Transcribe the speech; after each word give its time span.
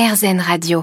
RZN 0.00 0.40
Radio. 0.40 0.80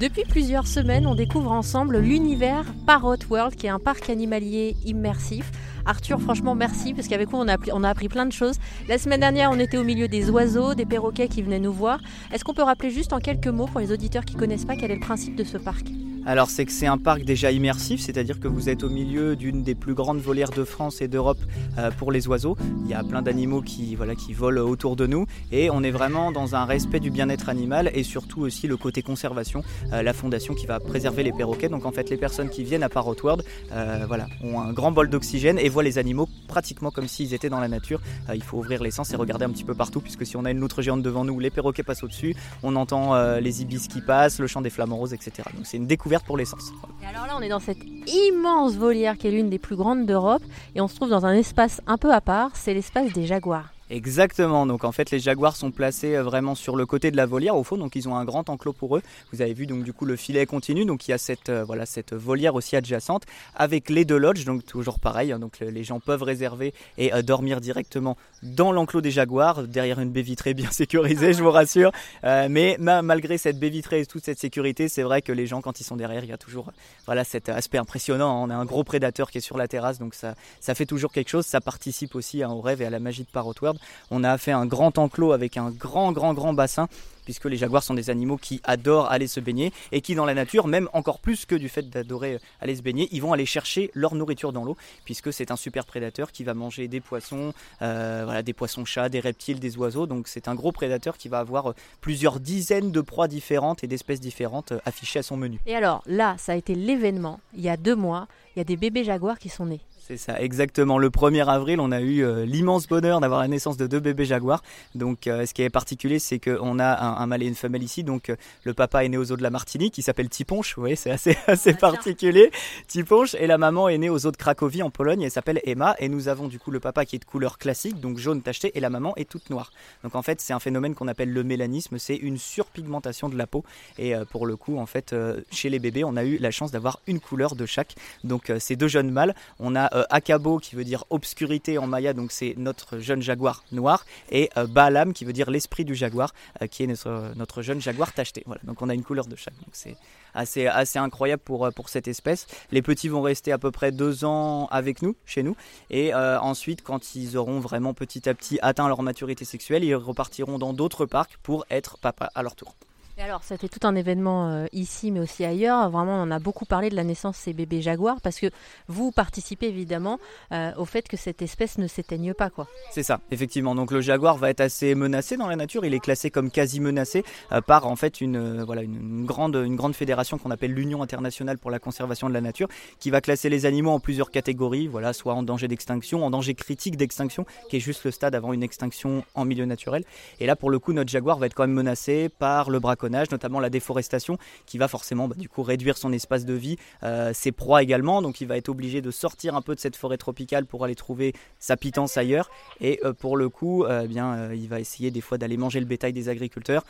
Depuis 0.00 0.22
plusieurs 0.28 0.68
semaines, 0.68 1.04
on 1.04 1.16
découvre 1.16 1.50
ensemble 1.50 1.98
l'univers 1.98 2.64
Parrot 2.86 3.16
World, 3.28 3.56
qui 3.56 3.66
est 3.66 3.70
un 3.70 3.80
parc 3.80 4.08
animalier 4.08 4.76
immersif. 4.84 5.50
Arthur, 5.84 6.20
franchement, 6.20 6.54
merci, 6.54 6.94
parce 6.94 7.08
qu'avec 7.08 7.28
vous, 7.28 7.38
on 7.38 7.48
a, 7.48 7.56
on 7.72 7.82
a 7.82 7.88
appris 7.88 8.08
plein 8.08 8.26
de 8.26 8.32
choses. 8.32 8.54
La 8.86 8.98
semaine 8.98 9.18
dernière, 9.18 9.50
on 9.50 9.58
était 9.58 9.78
au 9.78 9.82
milieu 9.82 10.06
des 10.06 10.30
oiseaux, 10.30 10.76
des 10.76 10.86
perroquets 10.86 11.26
qui 11.26 11.42
venaient 11.42 11.58
nous 11.58 11.72
voir. 11.72 11.98
Est-ce 12.32 12.44
qu'on 12.44 12.54
peut 12.54 12.62
rappeler 12.62 12.90
juste 12.90 13.12
en 13.12 13.18
quelques 13.18 13.48
mots, 13.48 13.66
pour 13.66 13.80
les 13.80 13.90
auditeurs 13.90 14.24
qui 14.24 14.36
ne 14.36 14.38
connaissent 14.38 14.64
pas, 14.64 14.76
quel 14.76 14.92
est 14.92 14.94
le 14.94 15.00
principe 15.00 15.34
de 15.34 15.42
ce 15.42 15.58
parc? 15.58 15.88
Alors 16.24 16.50
c'est 16.50 16.64
que 16.64 16.72
c'est 16.72 16.86
un 16.86 16.98
parc 16.98 17.24
déjà 17.24 17.50
immersif, 17.50 18.00
c'est-à-dire 18.00 18.38
que 18.38 18.46
vous 18.46 18.68
êtes 18.68 18.84
au 18.84 18.88
milieu 18.88 19.34
d'une 19.34 19.64
des 19.64 19.74
plus 19.74 19.94
grandes 19.94 20.20
volières 20.20 20.50
de 20.50 20.62
France 20.62 21.02
et 21.02 21.08
d'Europe 21.08 21.40
euh, 21.78 21.90
pour 21.90 22.12
les 22.12 22.28
oiseaux. 22.28 22.56
Il 22.84 22.90
y 22.90 22.94
a 22.94 23.02
plein 23.02 23.22
d'animaux 23.22 23.60
qui, 23.60 23.96
voilà, 23.96 24.14
qui 24.14 24.32
volent 24.32 24.62
autour 24.62 24.94
de 24.94 25.06
nous 25.08 25.26
et 25.50 25.68
on 25.70 25.82
est 25.82 25.90
vraiment 25.90 26.30
dans 26.30 26.54
un 26.54 26.64
respect 26.64 27.00
du 27.00 27.10
bien-être 27.10 27.48
animal 27.48 27.90
et 27.92 28.04
surtout 28.04 28.42
aussi 28.42 28.68
le 28.68 28.76
côté 28.76 29.02
conservation, 29.02 29.64
euh, 29.92 30.02
la 30.02 30.12
fondation 30.12 30.54
qui 30.54 30.66
va 30.66 30.78
préserver 30.78 31.24
les 31.24 31.32
perroquets. 31.32 31.68
Donc 31.68 31.86
en 31.86 31.90
fait 31.92 32.08
les 32.08 32.16
personnes 32.16 32.50
qui 32.50 32.62
viennent 32.62 32.84
à 32.84 32.88
Parrot 32.88 33.16
World 33.20 33.44
euh, 33.72 34.04
voilà, 34.06 34.28
ont 34.44 34.60
un 34.60 34.72
grand 34.72 34.92
bol 34.92 35.10
d'oxygène 35.10 35.58
et 35.58 35.68
voient 35.68 35.82
les 35.82 35.98
animaux 35.98 36.28
pratiquement 36.46 36.92
comme 36.92 37.08
s'ils 37.08 37.34
étaient 37.34 37.50
dans 37.50 37.60
la 37.60 37.68
nature. 37.68 38.00
il 38.32 38.44
faut 38.44 38.58
ouvrir 38.58 38.80
les 38.82 38.92
sens 38.92 39.12
et 39.12 39.16
regarder 39.16 39.44
un 39.44 39.50
petit 39.50 39.64
peu 39.64 39.74
partout 39.74 40.00
puisque 40.00 40.24
si 40.24 40.36
on 40.36 40.44
a 40.44 40.52
une 40.52 40.60
loutre 40.60 40.82
géante 40.82 41.02
devant 41.02 41.24
nous, 41.24 41.40
les 41.40 41.50
perroquets 41.50 41.82
passent 41.82 42.04
au-dessus, 42.04 42.36
on 42.62 42.76
entend 42.76 43.16
les 43.38 43.62
ibis 43.62 43.88
qui 43.88 44.00
passent, 44.00 44.38
le 44.38 44.46
chant 44.46 44.60
des 44.60 44.70
flamants 44.70 44.96
roses, 44.96 45.14
etc. 45.14 45.48
Donc 45.54 45.66
c'est 45.66 45.78
une 45.78 45.86
découverte 45.86 46.11
pour 46.20 46.36
l'essence. 46.36 46.72
Et 47.02 47.06
alors 47.06 47.26
là, 47.26 47.34
on 47.38 47.42
est 47.42 47.48
dans 47.48 47.60
cette 47.60 47.82
immense 48.06 48.74
volière 48.74 49.16
qui 49.16 49.28
est 49.28 49.30
l'une 49.30 49.48
des 49.48 49.58
plus 49.58 49.76
grandes 49.76 50.06
d'Europe 50.06 50.42
et 50.74 50.80
on 50.80 50.88
se 50.88 50.96
trouve 50.96 51.08
dans 51.08 51.24
un 51.24 51.34
espace 51.34 51.80
un 51.86 51.96
peu 51.96 52.12
à 52.12 52.20
part, 52.20 52.50
c'est 52.54 52.74
l'espace 52.74 53.12
des 53.12 53.26
jaguars. 53.26 53.72
Exactement, 53.92 54.64
donc 54.64 54.84
en 54.84 54.92
fait 54.92 55.10
les 55.10 55.18
jaguars 55.18 55.54
sont 55.54 55.70
placés 55.70 56.16
euh, 56.16 56.22
vraiment 56.22 56.54
sur 56.54 56.76
le 56.76 56.86
côté 56.86 57.10
de 57.10 57.16
la 57.18 57.26
volière 57.26 57.56
au 57.56 57.62
fond, 57.62 57.76
donc 57.76 57.94
ils 57.94 58.08
ont 58.08 58.16
un 58.16 58.24
grand 58.24 58.48
enclos 58.48 58.72
pour 58.72 58.96
eux. 58.96 59.02
Vous 59.34 59.42
avez 59.42 59.52
vu 59.52 59.66
donc 59.66 59.84
du 59.84 59.92
coup 59.92 60.06
le 60.06 60.16
filet 60.16 60.46
continue, 60.46 60.86
donc 60.86 61.06
il 61.06 61.10
y 61.10 61.14
a 61.14 61.18
cette, 61.18 61.50
euh, 61.50 61.62
voilà, 61.62 61.84
cette 61.84 62.14
volière 62.14 62.54
aussi 62.54 62.74
adjacente 62.74 63.24
avec 63.54 63.90
les 63.90 64.06
deux 64.06 64.16
lodges, 64.16 64.46
donc 64.46 64.64
toujours 64.64 64.98
pareil, 64.98 65.30
hein, 65.30 65.38
donc 65.38 65.60
les 65.60 65.84
gens 65.84 66.00
peuvent 66.00 66.22
réserver 66.22 66.72
et 66.96 67.12
euh, 67.12 67.20
dormir 67.20 67.60
directement 67.60 68.16
dans 68.42 68.72
l'enclos 68.72 69.02
des 69.02 69.10
jaguars, 69.10 69.64
derrière 69.64 70.00
une 70.00 70.10
baie 70.10 70.22
vitrée 70.22 70.54
bien 70.54 70.70
sécurisée, 70.72 71.34
je 71.34 71.42
vous 71.42 71.50
rassure. 71.50 71.92
mais 72.22 72.78
malgré 72.78 73.36
cette 73.36 73.60
baie 73.60 73.68
vitrée 73.68 74.00
et 74.00 74.06
toute 74.06 74.24
cette 74.24 74.38
sécurité, 74.38 74.88
c'est 74.88 75.02
vrai 75.02 75.20
que 75.20 75.32
les 75.32 75.46
gens 75.46 75.60
quand 75.60 75.80
ils 75.80 75.84
sont 75.84 75.96
derrière, 75.96 76.24
il 76.24 76.30
y 76.30 76.32
a 76.32 76.38
toujours 76.38 76.72
voilà, 77.04 77.24
cet 77.24 77.50
aspect 77.50 77.76
impressionnant. 77.76 78.42
Hein. 78.42 78.46
On 78.48 78.50
a 78.50 78.54
un 78.54 78.64
gros 78.64 78.84
prédateur 78.84 79.30
qui 79.30 79.36
est 79.36 79.42
sur 79.42 79.58
la 79.58 79.68
terrasse, 79.68 79.98
donc 79.98 80.14
ça, 80.14 80.34
ça 80.60 80.74
fait 80.74 80.86
toujours 80.86 81.12
quelque 81.12 81.28
chose, 81.28 81.44
ça 81.44 81.60
participe 81.60 82.14
aussi 82.14 82.42
hein, 82.42 82.48
au 82.48 82.62
rêve 82.62 82.80
et 82.80 82.86
à 82.86 82.90
la 82.90 82.98
magie 82.98 83.24
de 83.24 83.30
Parrot 83.30 83.52
World. 83.60 83.81
On 84.10 84.24
a 84.24 84.38
fait 84.38 84.52
un 84.52 84.66
grand 84.66 84.98
enclos 84.98 85.32
avec 85.32 85.56
un 85.56 85.70
grand, 85.70 86.12
grand, 86.12 86.34
grand 86.34 86.54
bassin 86.54 86.88
puisque 87.24 87.44
les 87.44 87.56
jaguars 87.56 87.82
sont 87.82 87.94
des 87.94 88.10
animaux 88.10 88.36
qui 88.36 88.60
adorent 88.64 89.10
aller 89.10 89.26
se 89.26 89.40
baigner 89.40 89.72
et 89.92 90.00
qui 90.00 90.14
dans 90.14 90.24
la 90.24 90.34
nature, 90.34 90.66
même 90.66 90.88
encore 90.92 91.18
plus 91.18 91.46
que 91.46 91.54
du 91.54 91.68
fait 91.68 91.88
d'adorer 91.88 92.38
aller 92.60 92.76
se 92.76 92.82
baigner, 92.82 93.08
ils 93.12 93.22
vont 93.22 93.32
aller 93.32 93.46
chercher 93.46 93.90
leur 93.94 94.14
nourriture 94.14 94.52
dans 94.52 94.64
l'eau, 94.64 94.76
puisque 95.04 95.32
c'est 95.32 95.50
un 95.50 95.56
super 95.56 95.86
prédateur 95.86 96.32
qui 96.32 96.44
va 96.44 96.54
manger 96.54 96.88
des 96.88 97.00
poissons, 97.00 97.52
euh, 97.80 98.22
voilà, 98.24 98.42
des 98.42 98.52
poissons-chats, 98.52 99.08
des 99.08 99.20
reptiles, 99.20 99.60
des 99.60 99.76
oiseaux. 99.76 100.06
Donc 100.06 100.28
c'est 100.28 100.48
un 100.48 100.54
gros 100.54 100.72
prédateur 100.72 101.16
qui 101.16 101.28
va 101.28 101.38
avoir 101.38 101.74
plusieurs 102.00 102.40
dizaines 102.40 102.90
de 102.90 103.00
proies 103.00 103.28
différentes 103.28 103.84
et 103.84 103.86
d'espèces 103.86 104.20
différentes 104.20 104.72
euh, 104.72 104.80
affichées 104.84 105.20
à 105.20 105.22
son 105.22 105.36
menu. 105.36 105.60
Et 105.66 105.74
alors 105.74 106.02
là, 106.06 106.36
ça 106.38 106.52
a 106.52 106.54
été 106.56 106.74
l'événement. 106.74 107.40
Il 107.54 107.62
y 107.62 107.68
a 107.68 107.76
deux 107.76 107.96
mois, 107.96 108.26
il 108.54 108.58
y 108.58 108.62
a 108.62 108.64
des 108.64 108.76
bébés 108.76 109.04
jaguars 109.04 109.38
qui 109.38 109.48
sont 109.48 109.66
nés. 109.66 109.80
C'est 110.12 110.18
ça, 110.18 110.42
exactement. 110.42 110.98
Le 110.98 111.08
1er 111.08 111.46
avril, 111.46 111.80
on 111.80 111.90
a 111.90 112.02
eu 112.02 112.22
euh, 112.22 112.44
l'immense 112.44 112.86
bonheur 112.86 113.20
d'avoir 113.20 113.40
la 113.40 113.48
naissance 113.48 113.78
de 113.78 113.86
deux 113.86 113.98
bébés 113.98 114.26
jaguars. 114.26 114.62
Donc, 114.94 115.26
euh, 115.26 115.46
ce 115.46 115.54
qui 115.54 115.62
est 115.62 115.70
particulier, 115.70 116.18
c'est 116.18 116.38
qu'on 116.38 116.78
a 116.78 117.00
un, 117.00 117.26
mâle 117.26 117.42
et 117.42 117.46
une 117.46 117.54
femelle 117.54 117.82
ici. 117.82 118.04
Donc, 118.04 118.28
euh, 118.28 118.36
le 118.64 118.74
papa 118.74 119.06
est 119.06 119.08
né 119.08 119.16
aux 119.16 119.32
eaux 119.32 119.38
de 119.38 119.42
la 119.42 119.48
Martinique, 119.48 119.94
qui 119.94 120.02
s'appelle 120.02 120.28
Tiponche. 120.28 120.76
Vous 120.76 120.82
voyez, 120.82 120.96
c'est 120.96 121.10
assez, 121.10 121.34
assez 121.46 121.72
particulier. 121.72 122.50
Tiponche. 122.88 123.34
Et 123.36 123.46
la 123.46 123.56
maman 123.56 123.88
est 123.88 123.96
née 123.96 124.10
aux 124.10 124.26
eaux 124.26 124.30
de 124.30 124.36
Cracovie, 124.36 124.82
en 124.82 124.90
Pologne. 124.90 125.22
Elle 125.22 125.30
s'appelle 125.30 125.62
Emma. 125.64 125.96
Et 125.98 126.10
nous 126.10 126.28
avons 126.28 126.46
du 126.46 126.58
coup 126.58 126.70
le 126.70 126.78
papa 126.78 127.06
qui 127.06 127.16
est 127.16 127.18
de 127.18 127.24
couleur 127.24 127.56
classique, 127.56 127.98
donc 127.98 128.18
jaune 128.18 128.42
tacheté, 128.42 128.70
et 128.74 128.80
la 128.80 128.90
maman 128.90 129.14
est 129.16 129.30
toute 129.30 129.48
noire. 129.48 129.72
Donc, 130.04 130.14
en 130.14 130.20
fait, 130.20 130.42
c'est 130.42 130.52
un 130.52 130.60
phénomène 130.60 130.94
qu'on 130.94 131.08
appelle 131.08 131.32
le 131.32 131.42
mélanisme. 131.42 131.96
C'est 131.96 132.16
une 132.16 132.36
surpigmentation 132.36 133.30
de 133.30 133.38
la 133.38 133.46
peau. 133.46 133.64
Et 133.96 134.12
pour 134.30 134.44
le 134.44 134.56
coup, 134.56 134.76
en 134.76 134.84
fait, 134.84 135.14
chez 135.50 135.70
les 135.70 135.78
bébés, 135.78 136.04
on 136.04 136.16
a 136.16 136.24
eu 136.24 136.36
la 136.36 136.50
chance 136.50 136.70
d'avoir 136.70 137.00
une 137.06 137.18
couleur 137.18 137.56
de 137.56 137.64
chaque. 137.64 137.94
Donc, 138.24 138.52
ces 138.58 138.76
deux 138.76 138.88
jeunes 138.88 139.10
mâles, 139.10 139.34
on 139.58 139.74
a 139.74 140.01
Akabo 140.10 140.58
qui 140.58 140.76
veut 140.76 140.84
dire 140.84 141.04
obscurité 141.10 141.78
en 141.78 141.86
maya, 141.86 142.12
donc 142.12 142.32
c'est 142.32 142.54
notre 142.56 142.98
jeune 142.98 143.22
jaguar 143.22 143.64
noir, 143.72 144.04
et 144.30 144.50
euh, 144.56 144.66
Baalam 144.66 145.12
qui 145.12 145.24
veut 145.24 145.32
dire 145.32 145.50
l'esprit 145.50 145.84
du 145.84 145.94
jaguar, 145.94 146.34
euh, 146.60 146.66
qui 146.66 146.84
est 146.84 146.86
notre, 146.86 147.32
notre, 147.36 147.62
jeune 147.62 147.80
jaguar 147.80 148.12
tacheté. 148.12 148.42
Voilà, 148.46 148.60
donc 148.64 148.82
on 148.82 148.88
a 148.88 148.94
une 148.94 149.04
couleur 149.04 149.26
de 149.26 149.36
chaque. 149.36 149.56
Donc 149.56 149.70
c'est 149.72 149.96
assez, 150.34 150.66
assez 150.66 150.98
incroyable 150.98 151.42
pour, 151.44 151.66
euh, 151.66 151.70
pour 151.70 151.88
cette 151.88 152.08
espèce. 152.08 152.46
Les 152.70 152.82
petits 152.82 153.08
vont 153.08 153.22
rester 153.22 153.52
à 153.52 153.58
peu 153.58 153.70
près 153.70 153.92
deux 153.92 154.24
ans 154.24 154.66
avec 154.70 155.02
nous, 155.02 155.16
chez 155.26 155.42
nous, 155.42 155.56
et 155.90 156.14
ensuite 156.14 156.82
quand 156.82 157.14
ils 157.14 157.36
auront 157.36 157.60
vraiment 157.60 157.94
petit 157.94 158.28
à 158.28 158.34
petit 158.34 158.58
atteint 158.62 158.88
leur 158.88 159.02
maturité 159.02 159.44
sexuelle, 159.44 159.84
ils 159.84 159.94
repartiront 159.94 160.58
dans 160.58 160.72
d'autres 160.72 161.06
parcs 161.06 161.36
pour 161.42 161.64
être 161.70 161.98
papa 161.98 162.30
à 162.34 162.42
leur 162.42 162.54
tour. 162.54 162.74
Alors, 163.18 163.44
c'était 163.44 163.68
tout 163.68 163.86
un 163.86 163.94
événement 163.94 164.48
euh, 164.48 164.66
ici, 164.72 165.10
mais 165.10 165.20
aussi 165.20 165.44
ailleurs. 165.44 165.90
Vraiment, 165.90 166.22
on 166.22 166.30
a 166.30 166.38
beaucoup 166.38 166.64
parlé 166.64 166.88
de 166.88 166.96
la 166.96 167.04
naissance 167.04 167.36
de 167.36 167.42
ces 167.42 167.52
bébés 167.52 167.82
jaguars 167.82 168.22
parce 168.22 168.40
que 168.40 168.46
vous 168.88 169.12
participez 169.12 169.66
évidemment 169.66 170.18
euh, 170.50 170.72
au 170.78 170.86
fait 170.86 171.06
que 171.06 171.18
cette 171.18 171.42
espèce 171.42 171.76
ne 171.76 171.86
s'éteigne 171.86 172.32
pas, 172.32 172.48
quoi. 172.48 172.66
C'est 172.90 173.02
ça, 173.02 173.20
effectivement. 173.30 173.74
Donc, 173.74 173.90
le 173.90 174.00
jaguar 174.00 174.38
va 174.38 174.48
être 174.48 174.62
assez 174.62 174.94
menacé 174.94 175.36
dans 175.36 175.46
la 175.46 175.56
nature. 175.56 175.84
Il 175.84 175.92
est 175.92 176.00
classé 176.00 176.30
comme 176.30 176.50
quasi 176.50 176.80
menacé 176.80 177.22
euh, 177.52 177.60
par 177.60 177.86
en 177.86 177.96
fait 177.96 178.22
une 178.22 178.62
voilà 178.62 178.82
une, 178.82 179.26
grande 179.26 179.56
une 179.56 179.76
grande 179.76 179.94
fédération 179.94 180.38
qu'on 180.38 180.50
appelle 180.50 180.72
l'Union 180.72 181.02
internationale 181.02 181.58
pour 181.58 181.70
la 181.70 181.78
conservation 181.78 182.30
de 182.30 182.34
la 182.34 182.40
nature, 182.40 182.68
qui 182.98 183.10
va 183.10 183.20
classer 183.20 183.50
les 183.50 183.66
animaux 183.66 183.90
en 183.90 184.00
plusieurs 184.00 184.30
catégories. 184.30 184.86
Voilà, 184.86 185.12
soit 185.12 185.34
en 185.34 185.42
danger 185.42 185.68
d'extinction, 185.68 186.24
en 186.24 186.30
danger 186.30 186.54
critique 186.54 186.96
d'extinction, 186.96 187.44
qui 187.68 187.76
est 187.76 187.80
juste 187.80 188.04
le 188.04 188.10
stade 188.10 188.34
avant 188.34 188.54
une 188.54 188.62
extinction 188.62 189.22
en 189.34 189.44
milieu 189.44 189.66
naturel. 189.66 190.04
Et 190.40 190.46
là, 190.46 190.56
pour 190.56 190.70
le 190.70 190.78
coup, 190.78 190.94
notre 190.94 191.10
jaguar 191.10 191.38
va 191.38 191.46
être 191.46 191.54
quand 191.54 191.64
même 191.64 191.72
menacé 191.72 192.30
par 192.30 192.70
le 192.70 192.80
notamment 193.08 193.60
la 193.60 193.70
déforestation, 193.70 194.38
qui 194.66 194.78
va 194.78 194.88
forcément 194.88 195.28
bah, 195.28 195.36
du 195.38 195.48
coup 195.48 195.62
réduire 195.62 195.96
son 195.96 196.12
espace 196.12 196.44
de 196.44 196.54
vie, 196.54 196.76
euh, 197.02 197.32
ses 197.34 197.52
proies 197.52 197.82
également. 197.82 198.22
Donc 198.22 198.40
il 198.40 198.48
va 198.48 198.56
être 198.56 198.68
obligé 198.68 199.00
de 199.00 199.10
sortir 199.10 199.54
un 199.54 199.62
peu 199.62 199.74
de 199.74 199.80
cette 199.80 199.96
forêt 199.96 200.18
tropicale 200.18 200.66
pour 200.66 200.84
aller 200.84 200.94
trouver 200.94 201.32
sa 201.58 201.76
pitance 201.76 202.16
ailleurs. 202.16 202.50
Et 202.80 203.00
euh, 203.04 203.12
pour 203.12 203.36
le 203.36 203.48
coup, 203.48 203.84
euh, 203.84 204.02
eh 204.04 204.08
bien, 204.08 204.52
il 204.52 204.68
va 204.68 204.80
essayer 204.80 205.10
des 205.10 205.20
fois 205.20 205.38
d'aller 205.38 205.56
manger 205.56 205.80
le 205.80 205.86
bétail 205.86 206.12
des 206.12 206.28
agriculteurs 206.28 206.84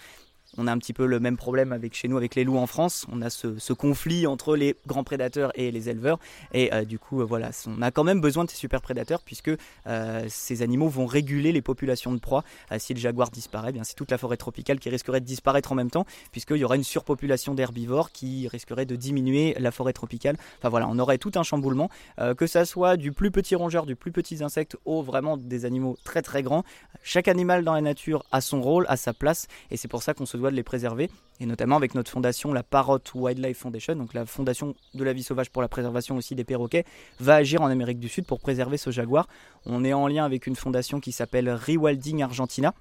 on 0.59 0.67
a 0.67 0.73
un 0.73 0.79
petit 0.79 0.93
peu 0.93 1.07
le 1.07 1.19
même 1.19 1.37
problème 1.37 1.73
avec 1.73 1.95
chez 1.95 2.09
nous 2.09 2.17
avec 2.17 2.35
les 2.35 2.45
loups 2.45 2.59
en 2.59 2.67
France. 2.67 3.07
On 3.11 3.23
a 3.23 3.31
ce, 3.31 3.73
conflit 3.73 4.27
entre 4.27 4.55
les 4.55 4.77
grands 4.87 5.05
prédateurs 5.05 5.51
et 5.55 5.71
les 5.71 5.89
éleveurs. 5.89 6.19
Et 6.53 6.73
euh, 6.75 6.85
du 6.85 6.99
coup, 6.99 7.21
euh, 7.21 7.25
voilà, 7.25 7.51
on 7.67 7.81
a 7.81 7.91
quand 7.91 8.05
même 8.05 8.21
besoin 8.21 8.45
de 8.45 8.51
ces 8.51 8.57
super 8.57 8.83
prédateurs 8.83 9.23
puisque 9.23 9.51
euh, 9.87 10.27
ces 10.29 10.63
animaux 10.63 10.89
vont 10.89 11.07
réguler 11.07 11.53
les 11.53 11.63
populations 11.63 12.13
de 12.13 12.19
proies. 12.19 12.45
si 12.79 12.93
le 12.93 13.01
jaguar 13.01 13.31
disparaît, 13.31 13.71
eh 13.71 13.73
bien 13.73 13.85
c'est 13.85 13.95
toute 13.95 14.11
la 14.11 14.19
forêt 14.19 14.37
tropicale 14.37 14.79
qui 14.79 14.91
risquerait 14.91 15.21
de 15.21 15.27
disparaître 15.27 15.73
en 15.73 15.75
même 15.75 15.91
temps 15.91 16.05
puisqu'il 16.33 16.59
y 16.59 16.65
aura 16.65 16.77
une 16.77 16.85
surpopulation 16.85 17.55
d'herbivores 17.55 18.13
qui 18.13 18.47
risquerait 18.49 18.87
de 18.87 18.97
diminuer 18.97 19.57
la 19.59 19.71
forêt 19.71 19.93
tropicale. 19.93 20.37
Enfin 20.59 20.69
voilà, 20.69 20.87
on 20.89 20.99
aurait 20.99 21.19
tout 21.19 21.33
un 21.35 21.43
chamboulement, 21.43 21.89
que 22.37 22.47
ça 22.47 22.65
soit 22.65 22.97
du 22.97 23.13
plus 23.13 23.31
petit 23.31 23.55
rongeur, 23.55 23.87
du 23.87 23.97
plus 23.97 24.13
petit 24.13 24.43
insecte, 24.43 24.77
au 24.85 25.03
vraiment 25.03 25.37
des 25.37 25.65
animaux 25.65 25.97
très 26.05 26.23
très 26.23 26.43
grands. 26.43 26.65
Chaque 27.03 27.29
animal 27.29 27.65
dans 27.65 27.75
la 27.75 27.81
nature 27.81 28.25
a 28.33 28.41
son 28.41 28.61
rôle, 28.61 28.87
a 28.89 28.97
sa 28.97 29.13
place, 29.13 29.49
et 29.71 29.77
c'est 29.77 29.89
pour 29.89 30.03
ça 30.03 30.15
qu'on 30.15 30.27
se 30.27 30.37
de 30.51 30.57
les 30.57 30.63
préserver, 30.63 31.11
et 31.41 31.47
notamment 31.47 31.77
avec 31.77 31.95
notre 31.95 32.11
fondation, 32.11 32.53
la 32.53 32.63
Parrot 32.63 33.01
Wildlife 33.15 33.59
Foundation, 33.59 33.97
donc 33.97 34.15
la 34.15 34.27
fondation 34.27 34.75
de 34.95 35.05
la 35.05 35.13
vie 35.13 35.23
sauvage 35.23 35.51
pour 35.51 35.63
la 35.63 35.69
préservation 35.69 36.17
aussi 36.17 36.35
des 36.35 36.45
perroquets, 36.45 36.85
va 37.21 37.37
agir 37.37 37.63
en 37.63 37.67
Amérique 37.67 37.99
du 37.99 38.09
Sud 38.09 38.27
pour 38.27 38.41
préserver 38.41 38.77
ce 38.77 38.91
jaguar. 38.91 39.29
On 39.67 39.85
est 39.85 39.93
en 39.93 40.07
lien 40.07 40.25
avec 40.25 40.47
une 40.47 40.57
fondation 40.57 41.01
qui 41.01 41.13
s'appelle 41.13 41.51
Rewilding 41.51 42.23
Argentina, 42.23 42.75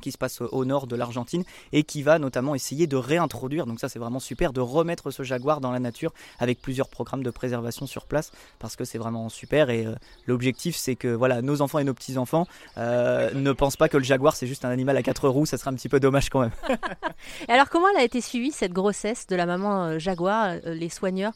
qui 0.00 0.12
se 0.12 0.18
passe 0.18 0.40
au 0.40 0.64
nord 0.64 0.86
de 0.86 0.96
l'Argentine 0.96 1.44
et 1.72 1.82
qui 1.82 2.02
va 2.02 2.18
notamment 2.18 2.54
essayer 2.54 2.86
de 2.86 2.96
réintroduire, 2.96 3.66
donc 3.66 3.80
ça 3.80 3.88
c'est 3.88 3.98
vraiment 3.98 4.20
super, 4.20 4.52
de 4.52 4.60
remettre 4.60 5.10
ce 5.10 5.22
jaguar 5.22 5.60
dans 5.60 5.70
la 5.70 5.80
nature 5.80 6.12
avec 6.38 6.60
plusieurs 6.60 6.88
programmes 6.88 7.22
de 7.22 7.30
préservation 7.30 7.86
sur 7.86 8.06
place 8.06 8.30
parce 8.58 8.76
que 8.76 8.84
c'est 8.84 8.98
vraiment 8.98 9.28
super 9.28 9.70
et 9.70 9.86
euh, 9.86 9.94
l'objectif 10.26 10.76
c'est 10.76 10.96
que 10.96 11.08
voilà 11.08 11.42
nos 11.42 11.60
enfants 11.62 11.78
et 11.78 11.84
nos 11.84 11.94
petits 11.94 12.18
enfants 12.18 12.46
euh, 12.76 13.32
ne 13.34 13.52
pensent 13.52 13.76
pas 13.76 13.88
que 13.88 13.96
le 13.96 14.04
jaguar 14.04 14.36
c'est 14.36 14.46
juste 14.46 14.64
un 14.64 14.70
animal 14.70 14.96
à 14.96 15.02
quatre 15.02 15.28
roues, 15.28 15.46
ça 15.46 15.58
serait 15.58 15.70
un 15.70 15.74
petit 15.74 15.88
peu 15.88 16.00
dommage 16.00 16.30
quand 16.30 16.40
même. 16.40 16.52
et 17.48 17.52
alors 17.52 17.68
comment 17.68 17.88
elle 17.94 18.00
a 18.00 18.04
été 18.04 18.20
suivie 18.20 18.52
cette 18.52 18.72
grossesse 18.72 19.26
de 19.26 19.36
la 19.36 19.46
maman 19.46 19.84
euh, 19.84 19.98
jaguar, 19.98 20.56
les 20.64 20.88
soigneurs, 20.88 21.32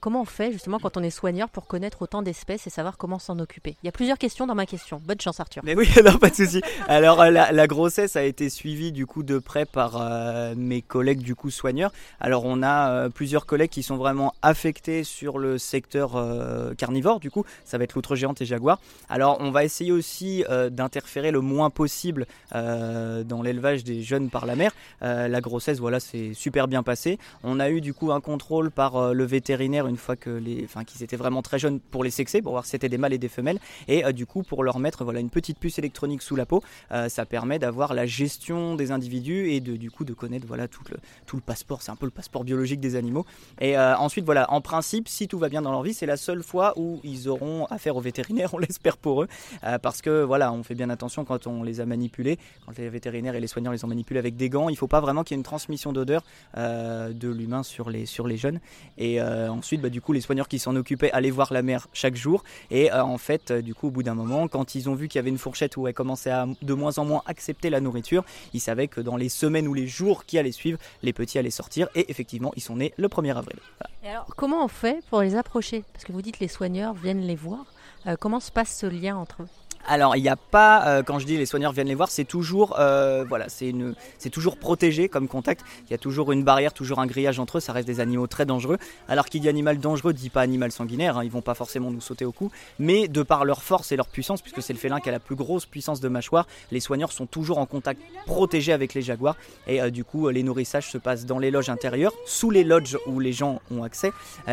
comment 0.00 0.22
on 0.22 0.24
fait 0.24 0.52
justement 0.52 0.78
quand 0.78 0.96
on 0.96 1.02
est 1.02 1.10
soigneur 1.10 1.48
pour 1.48 1.66
connaître 1.66 2.02
autant 2.02 2.22
d'espèces 2.22 2.66
et 2.66 2.70
savoir 2.70 2.96
comment 2.96 3.18
s'en 3.18 3.38
occuper? 3.38 3.76
Il 3.82 3.86
y 3.86 3.88
a 3.88 3.92
plusieurs 3.92 4.18
questions 4.18 4.46
dans 4.46 4.54
ma 4.54 4.66
question. 4.66 5.00
Bonne 5.04 5.20
chance 5.20 5.40
Arthur. 5.40 5.62
Mais 5.64 5.74
oui, 5.76 5.88
non 6.04 6.18
pas 6.18 6.30
de 6.30 6.34
souci. 6.34 6.60
Alors 6.88 7.24
la, 7.24 7.52
la 7.52 7.66
grossesse 7.66 7.99
a 8.00 8.22
été 8.22 8.48
suivie 8.48 8.92
du 8.92 9.06
coup 9.06 9.22
de 9.22 9.38
près 9.38 9.66
par 9.66 10.00
euh, 10.00 10.54
mes 10.56 10.80
collègues 10.80 11.22
du 11.22 11.34
coup 11.34 11.50
soigneurs. 11.50 11.92
Alors 12.20 12.44
on 12.44 12.62
a 12.62 12.90
euh, 12.90 13.08
plusieurs 13.08 13.46
collègues 13.46 13.70
qui 13.70 13.82
sont 13.82 13.96
vraiment 13.96 14.32
affectés 14.42 15.04
sur 15.04 15.38
le 15.38 15.58
secteur 15.58 16.16
euh, 16.16 16.72
carnivore 16.74 17.20
du 17.20 17.30
coup, 17.30 17.44
ça 17.64 17.78
va 17.78 17.84
être 17.84 17.94
l'outre 17.94 18.16
géante 18.16 18.40
et 18.40 18.46
jaguar. 18.46 18.80
Alors 19.08 19.36
on 19.40 19.50
va 19.50 19.64
essayer 19.64 19.92
aussi 19.92 20.44
d'interférer 20.70 21.30
le 21.30 21.40
moins 21.40 21.70
possible 21.70 22.26
dans 22.52 23.42
l'élevage 23.42 23.84
des 23.84 24.02
jeunes 24.02 24.30
par 24.30 24.46
la 24.46 24.56
mer. 24.56 24.72
la 25.00 25.40
grossesse 25.40 25.78
voilà 25.78 26.00
c'est 26.00 26.32
super 26.34 26.68
bien 26.68 26.82
passé. 26.82 27.18
On 27.42 27.60
a 27.60 27.70
eu 27.70 27.80
du 27.80 27.94
coup 27.94 28.12
un 28.12 28.20
contrôle 28.20 28.70
par 28.70 29.12
le 29.14 29.24
vétérinaire 29.24 29.86
une 29.86 29.96
fois 29.96 30.16
que 30.16 30.30
les, 30.30 30.64
enfin 30.64 30.84
qu'ils 30.84 31.02
étaient 31.02 31.16
vraiment 31.16 31.42
très 31.42 31.58
jeunes 31.58 31.80
pour 31.80 32.04
les 32.04 32.10
sexer 32.10 32.42
pour 32.42 32.52
voir 32.52 32.64
si 32.64 32.70
c'était 32.70 32.88
des 32.88 32.98
mâles 32.98 33.12
et 33.12 33.18
des 33.18 33.28
femelles 33.28 33.58
et 33.88 34.12
du 34.12 34.26
coup 34.26 34.42
pour 34.42 34.64
leur 34.64 34.78
mettre 34.78 35.04
voilà 35.04 35.20
une 35.20 35.30
petite 35.30 35.58
puce 35.58 35.78
électronique 35.78 36.22
sous 36.22 36.36
la 36.36 36.46
peau, 36.46 36.62
ça 37.08 37.26
permet 37.26 37.58
d'avoir 37.58 37.89
la 37.94 38.06
gestion 38.06 38.74
des 38.74 38.90
individus 38.90 39.50
et 39.50 39.60
de, 39.60 39.76
du 39.76 39.90
coup 39.90 40.04
de 40.04 40.12
connaître 40.12 40.46
voilà 40.46 40.68
tout 40.68 40.82
le, 40.90 40.96
tout 41.26 41.36
le 41.36 41.42
passeport. 41.42 41.82
C'est 41.82 41.90
un 41.90 41.96
peu 41.96 42.06
le 42.06 42.10
passeport 42.10 42.44
biologique 42.44 42.80
des 42.80 42.96
animaux. 42.96 43.24
Et 43.60 43.76
euh, 43.76 43.96
ensuite 43.96 44.24
voilà, 44.24 44.50
en 44.50 44.60
principe, 44.60 45.08
si 45.08 45.28
tout 45.28 45.38
va 45.38 45.48
bien 45.48 45.62
dans 45.62 45.70
leur 45.70 45.82
vie, 45.82 45.94
c'est 45.94 46.06
la 46.06 46.16
seule 46.16 46.42
fois 46.42 46.74
où 46.76 47.00
ils 47.04 47.28
auront 47.28 47.66
affaire 47.66 47.96
au 47.96 48.00
vétérinaire, 48.00 48.54
on 48.54 48.58
l'espère 48.58 48.96
pour 48.96 49.22
eux, 49.22 49.28
euh, 49.64 49.78
parce 49.78 50.02
que 50.02 50.22
voilà, 50.22 50.52
on 50.52 50.62
fait 50.62 50.74
bien 50.74 50.90
attention 50.90 51.24
quand 51.24 51.46
on 51.46 51.62
les 51.62 51.80
a 51.80 51.86
manipulés, 51.86 52.38
quand 52.66 52.76
les 52.76 52.88
vétérinaires 52.88 53.34
et 53.34 53.40
les 53.40 53.46
soignants 53.46 53.72
les 53.72 53.84
ont 53.84 53.88
manipulés 53.88 54.18
avec 54.18 54.36
des 54.36 54.48
gants. 54.48 54.68
Il 54.68 54.76
faut 54.76 54.88
pas 54.88 55.00
vraiment 55.00 55.24
qu'il 55.24 55.34
y 55.34 55.36
ait 55.36 55.40
une 55.40 55.44
transmission 55.44 55.92
d'odeur 55.92 56.22
euh, 56.56 57.12
de 57.12 57.28
l'humain 57.28 57.62
sur 57.62 57.90
les, 57.90 58.06
sur 58.06 58.26
les 58.26 58.36
jeunes. 58.36 58.60
Et 58.98 59.20
ensuite, 59.20 59.80
bah, 59.80 59.88
du 59.88 60.00
coup, 60.00 60.12
les 60.12 60.20
soigneurs 60.20 60.48
qui 60.48 60.58
s'en 60.58 60.76
occupaient 60.76 61.10
allaient 61.12 61.30
voir 61.30 61.52
la 61.52 61.62
mère 61.62 61.88
chaque 61.92 62.16
jour. 62.16 62.42
Et 62.70 62.92
en 62.92 63.18
fait, 63.18 63.52
du 63.52 63.74
coup, 63.74 63.88
au 63.88 63.90
bout 63.90 64.02
d'un 64.02 64.14
moment, 64.14 64.48
quand 64.48 64.74
ils 64.74 64.88
ont 64.88 64.94
vu 64.94 65.08
qu'il 65.08 65.18
y 65.18 65.20
avait 65.20 65.30
une 65.30 65.38
fourchette 65.38 65.76
où 65.76 65.86
elle 65.86 65.94
commençait 65.94 66.30
à 66.30 66.46
de 66.62 66.74
moins 66.74 66.98
en 66.98 67.04
moins 67.04 67.22
accepter 67.26 67.70
la 67.70 67.79
nourriture, 67.80 68.24
ils 68.54 68.60
savaient 68.60 68.88
que 68.88 69.00
dans 69.00 69.16
les 69.16 69.28
semaines 69.28 69.68
ou 69.68 69.74
les 69.74 69.86
jours 69.86 70.24
qui 70.24 70.38
allaient 70.38 70.52
suivre, 70.52 70.78
les 71.02 71.12
petits 71.12 71.38
allaient 71.38 71.50
sortir. 71.50 71.88
Et 71.94 72.10
effectivement, 72.10 72.52
ils 72.56 72.62
sont 72.62 72.76
nés 72.76 72.92
le 72.96 73.08
1er 73.08 73.36
avril. 73.36 73.58
Alors, 74.04 74.26
comment 74.36 74.64
on 74.64 74.68
fait 74.68 75.02
pour 75.10 75.20
les 75.20 75.36
approcher? 75.36 75.84
Parce 75.92 76.04
que 76.04 76.12
vous 76.12 76.22
dites 76.22 76.40
les 76.40 76.48
soigneurs 76.48 76.94
viennent 76.94 77.26
les 77.26 77.36
voir. 77.36 77.64
Euh, 78.06 78.16
comment 78.18 78.40
se 78.40 78.50
passe 78.50 78.76
ce 78.76 78.86
lien 78.86 79.16
entre 79.16 79.42
eux? 79.42 79.48
Alors 79.90 80.14
il 80.14 80.22
n'y 80.22 80.28
a 80.28 80.36
pas, 80.36 80.86
euh, 80.86 81.02
quand 81.02 81.18
je 81.18 81.26
dis 81.26 81.36
les 81.36 81.46
soigneurs 81.46 81.72
viennent 81.72 81.88
les 81.88 81.96
voir, 81.96 82.10
c'est 82.10 82.24
toujours, 82.24 82.76
euh, 82.78 83.24
voilà, 83.28 83.46
c'est 83.48 84.30
toujours 84.30 84.56
protégé 84.56 85.08
comme 85.08 85.26
contact. 85.26 85.64
Il 85.88 85.90
y 85.90 85.94
a 85.94 85.98
toujours 85.98 86.30
une 86.30 86.44
barrière, 86.44 86.72
toujours 86.72 87.00
un 87.00 87.06
grillage 87.06 87.40
entre 87.40 87.58
eux. 87.58 87.60
Ça 87.60 87.72
reste 87.72 87.88
des 87.88 87.98
animaux 87.98 88.28
très 88.28 88.46
dangereux. 88.46 88.78
Alors 89.08 89.26
qu'il 89.26 89.40
dit 89.40 89.48
animal 89.48 89.78
dangereux, 89.78 90.12
dit 90.12 90.30
pas 90.30 90.42
animal 90.42 90.70
sanguinaire. 90.70 91.18
Hein, 91.18 91.24
ils 91.24 91.30
vont 91.30 91.42
pas 91.42 91.54
forcément 91.54 91.90
nous 91.90 92.00
sauter 92.00 92.24
au 92.24 92.30
cou, 92.30 92.52
mais 92.78 93.08
de 93.08 93.24
par 93.24 93.44
leur 93.44 93.64
force 93.64 93.90
et 93.90 93.96
leur 93.96 94.06
puissance, 94.06 94.42
puisque 94.42 94.62
c'est 94.62 94.72
le 94.72 94.78
félin 94.78 95.00
qui 95.00 95.08
a 95.08 95.12
la 95.12 95.18
plus 95.18 95.34
grosse 95.34 95.66
puissance 95.66 96.00
de 96.00 96.08
mâchoire, 96.08 96.46
les 96.70 96.78
soigneurs 96.78 97.10
sont 97.10 97.26
toujours 97.26 97.58
en 97.58 97.66
contact 97.66 98.00
protégé 98.26 98.72
avec 98.72 98.94
les 98.94 99.02
jaguars. 99.02 99.36
Et 99.66 99.82
euh, 99.82 99.90
du 99.90 100.04
coup, 100.04 100.28
les 100.28 100.44
nourrissages 100.44 100.88
se 100.88 100.98
passent 100.98 101.26
dans 101.26 101.40
les 101.40 101.50
loges 101.50 101.68
intérieures, 101.68 102.12
sous 102.26 102.50
les 102.50 102.62
lodges 102.62 102.96
où 103.06 103.18
les 103.18 103.32
gens 103.32 103.60
ont 103.72 103.82
accès. 103.82 104.12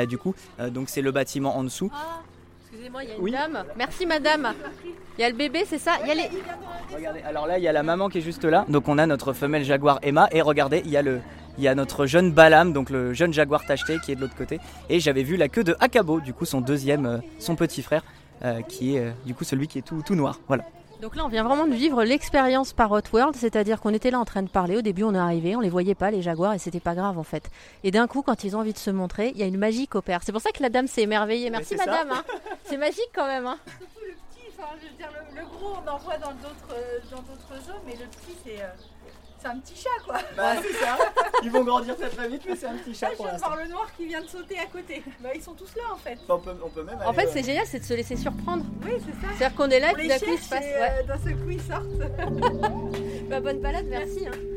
du 0.10 0.18
coup, 0.18 0.34
donc 0.72 0.90
c'est 0.90 1.04
le 1.04 1.12
bâtiment 1.12 1.58
en 1.58 1.64
dessous. 1.64 1.92
Excusez-moi, 2.88 3.04
il 3.04 3.10
y 3.10 3.36
a 3.36 3.44
une 3.44 3.54
dame. 3.54 3.66
Merci 3.76 4.06
madame. 4.06 4.54
Il 5.18 5.22
y 5.22 5.24
a 5.26 5.30
le 5.30 5.36
bébé, 5.36 5.64
c'est 5.68 5.78
ça? 5.78 5.94
Il 6.04 6.08
y 6.08 6.12
a 6.12 6.16
les... 6.16 6.30
Regardez, 6.94 7.22
alors 7.22 7.46
là, 7.46 7.58
il 7.58 7.64
y 7.64 7.68
a 7.68 7.74
la 7.74 7.84
maman 7.84 8.08
qui 8.08 8.20
est 8.20 8.22
juste 8.22 8.46
là. 8.46 8.66
Donc 8.70 8.88
on 8.88 8.98
a 8.98 9.06
notre 9.06 9.34
femelle 9.34 9.66
jaguar 9.66 10.00
Emma. 10.04 10.30
Et 10.32 10.42
regardez, 10.42 10.82
il 10.86 10.92
y 10.92 10.96
a 10.96 11.02
le, 11.02 11.20
il 11.58 11.66
y 11.66 11.68
a 11.68 11.76
notre 11.76 12.06
jeune 12.06 12.32
Balam, 12.32 12.72
donc 12.72 12.90
le 12.90 13.14
jeune 13.14 13.34
jaguar 13.34 13.66
tacheté 13.66 13.98
qui 14.00 14.14
est 14.14 14.16
de 14.16 14.22
l'autre 14.22 14.38
côté. 14.38 14.62
Et 14.90 15.02
j'avais 15.02 15.24
vu 15.24 15.36
la 15.36 15.50
queue 15.50 15.66
de 15.66 15.76
Akabo, 15.82 16.22
du 16.22 16.34
coup 16.34 16.46
son 16.46 16.62
deuxième, 16.62 17.06
euh, 17.06 17.18
son 17.40 17.58
petit 17.58 17.82
frère, 17.82 18.04
euh, 18.46 18.62
qui 18.62 18.96
est 18.96 19.00
euh, 19.00 19.12
du 19.26 19.34
coup 19.34 19.44
celui 19.44 19.68
qui 19.68 19.80
est 19.80 19.86
tout, 19.86 20.02
tout 20.06 20.16
noir. 20.16 20.40
Voilà. 20.48 20.64
Donc 21.02 21.16
là, 21.16 21.26
on 21.26 21.28
vient 21.28 21.44
vraiment 21.44 21.68
de 21.68 21.74
vivre 21.74 22.04
l'expérience 22.04 22.74
Parrot 22.74 23.02
World, 23.14 23.36
c'est-à-dire 23.36 23.82
qu'on 23.82 23.94
était 23.94 24.10
là 24.10 24.20
en 24.20 24.26
train 24.26 24.42
de 24.42 24.50
parler. 24.50 24.78
Au 24.78 24.82
début, 24.82 25.04
on 25.04 25.14
est 25.14 25.20
arrivé, 25.20 25.56
on 25.56 25.60
les 25.60 25.70
voyait 25.70 25.94
pas, 25.94 26.10
les 26.10 26.24
jaguars, 26.24 26.54
et 26.54 26.58
c'était 26.58 26.80
pas 26.80 26.96
grave 26.96 27.20
en 27.20 27.24
fait. 27.24 27.52
Et 27.84 27.92
d'un 27.92 28.08
coup, 28.08 28.24
quand 28.24 28.44
ils 28.44 28.56
ont 28.56 28.60
envie 28.60 28.74
de 28.74 28.80
se 28.80 28.90
montrer, 28.90 29.32
il 29.36 29.38
y 29.40 29.44
a 29.44 29.46
une 29.46 29.58
magie 29.58 29.88
qui 29.88 29.98
opère. 29.98 30.22
C'est 30.24 30.32
pour 30.32 30.42
ça 30.42 30.52
que 30.52 30.64
la 30.64 30.70
dame 30.70 30.88
s'est 30.88 31.04
émerveillée. 31.04 31.52
Merci 31.52 31.76
madame. 31.76 32.12
Hein. 32.12 32.24
C'est 32.68 32.78
magique 32.78 33.10
quand 33.14 33.28
même. 33.28 33.48
Hein. 33.48 33.60
je 33.70 34.88
veux 34.88 34.94
dire, 34.98 35.10
le, 35.36 35.46
gros, 35.46 35.78
on 35.84 35.90
en 35.90 35.98
voit 35.98 36.18
dans 36.18 36.34
d'autres, 36.34 36.74
euh, 36.74 37.00
dans 37.10 37.22
d'autres 37.22 37.66
zones, 37.66 37.82
mais 37.86 37.94
le 37.94 38.06
petit, 38.06 38.36
c'est. 38.44 38.62
Euh, 38.62 38.68
c'est 39.40 39.50
un 39.50 39.60
petit 39.60 39.76
chat 39.76 40.04
quoi. 40.04 40.18
Bah 40.36 40.54
c'est 40.60 40.74
ça. 40.74 40.98
Ils 41.44 41.52
vont 41.52 41.64
grandir 41.64 41.96
très 41.96 42.10
très 42.10 42.28
vite, 42.28 42.42
mais 42.48 42.56
c'est 42.56 42.66
un 42.66 42.76
petit 42.76 42.96
chat. 42.96 43.12
pour 43.12 43.28
je 43.28 43.30
viens 43.30 43.38
voir 43.38 43.56
le 43.56 43.68
noir 43.68 43.88
qui 43.96 44.08
vient 44.08 44.22
de 44.22 44.28
sauter 44.28 44.58
à 44.58 44.66
côté. 44.66 45.04
Bah 45.20 45.30
ils 45.36 45.44
sont 45.44 45.54
tous 45.54 45.76
là 45.76 45.84
en 45.94 45.96
fait. 45.96 46.18
On 46.28 46.40
peut, 46.40 46.56
on 46.66 46.70
peut 46.70 46.82
même 46.82 46.98
en 47.06 47.14
fait, 47.14 47.28
c'est 47.28 47.44
génial, 47.44 47.68
c'est 47.68 47.80
de 47.80 47.86
se 47.86 47.94
laisser 47.94 48.16
surprendre. 48.16 48.66
Oui, 48.84 48.94
c'est 48.98 49.12
ça. 49.22 49.34
C'est-à-dire 49.38 49.56
qu'on 49.56 49.70
est 49.70 49.80
là, 49.80 49.92
et 50.00 50.08
d'un 50.08 50.18
coup 50.18 50.32
il 50.32 50.40
se 50.40 50.50
passe. 50.50 50.66
Ouais. 50.66 51.04
d'un 51.04 51.20
seul 51.20 51.38
coup 51.38 51.52
ils 51.52 51.62
sortent. 51.62 53.30
bah, 53.30 53.40
bonne 53.40 53.60
balade, 53.60 53.86
merci. 53.88 54.28
Hein. 54.28 54.57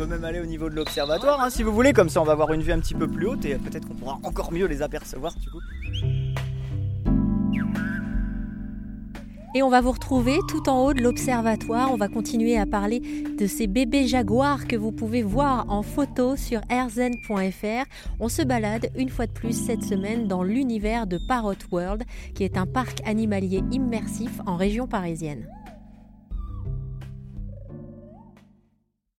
Peut 0.00 0.06
même 0.06 0.24
aller 0.24 0.40
au 0.40 0.46
niveau 0.46 0.70
de 0.70 0.74
l'observatoire 0.74 1.42
hein, 1.42 1.50
si 1.50 1.62
vous 1.62 1.74
voulez, 1.74 1.92
comme 1.92 2.08
ça 2.08 2.22
on 2.22 2.24
va 2.24 2.32
avoir 2.32 2.54
une 2.54 2.62
vue 2.62 2.72
un 2.72 2.80
petit 2.80 2.94
peu 2.94 3.06
plus 3.06 3.26
haute 3.26 3.44
et 3.44 3.56
peut-être 3.56 3.86
qu'on 3.86 3.94
pourra 3.94 4.18
encore 4.22 4.50
mieux 4.50 4.64
les 4.64 4.80
apercevoir 4.80 5.34
du 5.34 5.50
coup. 5.50 5.60
Et 9.54 9.62
on 9.62 9.68
va 9.68 9.82
vous 9.82 9.90
retrouver 9.90 10.38
tout 10.48 10.70
en 10.70 10.86
haut 10.86 10.94
de 10.94 11.02
l'observatoire. 11.02 11.92
On 11.92 11.96
va 11.96 12.08
continuer 12.08 12.56
à 12.56 12.66
parler 12.66 13.00
de 13.36 13.46
ces 13.46 13.66
bébés 13.66 14.06
jaguars 14.06 14.66
que 14.68 14.76
vous 14.76 14.92
pouvez 14.92 15.22
voir 15.22 15.66
en 15.68 15.82
photo 15.82 16.36
sur 16.36 16.60
airzen.fr. 16.70 17.84
On 18.20 18.28
se 18.28 18.42
balade 18.42 18.90
une 18.96 19.08
fois 19.10 19.26
de 19.26 19.32
plus 19.32 19.52
cette 19.52 19.82
semaine 19.82 20.28
dans 20.28 20.44
l'univers 20.44 21.08
de 21.08 21.18
Parrot 21.28 21.54
World, 21.72 22.04
qui 22.34 22.44
est 22.44 22.56
un 22.56 22.66
parc 22.66 23.00
animalier 23.06 23.64
immersif 23.72 24.30
en 24.46 24.56
région 24.56 24.86
parisienne. 24.86 25.46